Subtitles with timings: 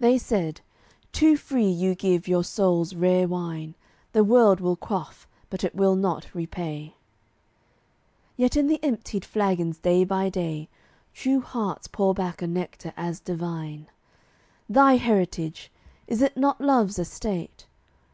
[0.00, 0.62] They said,
[1.12, 3.74] "Too free you give your soul's rare wine;
[4.12, 6.94] The world will quaff, but it will not repay."
[8.38, 10.70] Yet in the emptied flagons, day by day,
[11.12, 13.88] True hearts pour back a nectar as divine.
[14.70, 15.70] Thy heritage!
[16.06, 17.66] Is it not love's estate?